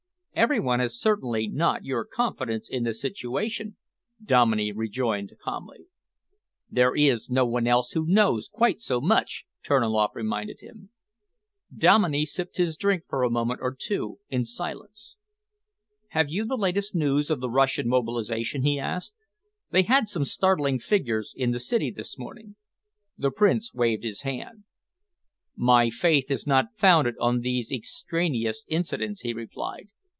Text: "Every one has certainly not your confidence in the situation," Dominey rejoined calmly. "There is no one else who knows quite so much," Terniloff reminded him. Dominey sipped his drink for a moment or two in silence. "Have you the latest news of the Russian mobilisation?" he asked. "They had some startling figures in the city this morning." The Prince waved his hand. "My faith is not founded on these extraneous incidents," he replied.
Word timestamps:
"Every 0.33 0.61
one 0.61 0.79
has 0.79 0.97
certainly 0.97 1.49
not 1.49 1.83
your 1.83 2.05
confidence 2.05 2.69
in 2.69 2.85
the 2.85 2.93
situation," 2.93 3.75
Dominey 4.23 4.71
rejoined 4.71 5.33
calmly. 5.43 5.87
"There 6.69 6.95
is 6.95 7.29
no 7.29 7.45
one 7.45 7.67
else 7.67 7.91
who 7.91 8.05
knows 8.07 8.47
quite 8.47 8.79
so 8.79 9.01
much," 9.01 9.45
Terniloff 9.61 10.11
reminded 10.15 10.61
him. 10.61 10.89
Dominey 11.75 12.25
sipped 12.25 12.55
his 12.55 12.77
drink 12.77 13.03
for 13.09 13.23
a 13.23 13.29
moment 13.29 13.59
or 13.61 13.75
two 13.77 14.19
in 14.29 14.45
silence. 14.45 15.17
"Have 16.11 16.29
you 16.29 16.45
the 16.45 16.55
latest 16.57 16.95
news 16.95 17.29
of 17.29 17.41
the 17.41 17.49
Russian 17.49 17.89
mobilisation?" 17.89 18.63
he 18.63 18.79
asked. 18.79 19.13
"They 19.71 19.83
had 19.83 20.07
some 20.07 20.23
startling 20.23 20.79
figures 20.79 21.33
in 21.35 21.51
the 21.51 21.59
city 21.59 21.91
this 21.91 22.17
morning." 22.17 22.55
The 23.17 23.31
Prince 23.31 23.73
waved 23.73 24.05
his 24.05 24.21
hand. 24.21 24.63
"My 25.57 25.89
faith 25.89 26.31
is 26.31 26.47
not 26.47 26.77
founded 26.77 27.15
on 27.19 27.41
these 27.41 27.69
extraneous 27.69 28.63
incidents," 28.69 29.21
he 29.21 29.33
replied. 29.33 29.89